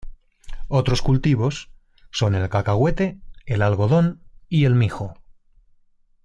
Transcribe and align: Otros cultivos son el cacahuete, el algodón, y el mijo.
Otros 0.67 1.03
cultivos 1.03 1.69
son 2.09 2.33
el 2.33 2.49
cacahuete, 2.49 3.21
el 3.45 3.61
algodón, 3.61 4.23
y 4.49 4.65
el 4.65 4.73
mijo. 4.73 5.13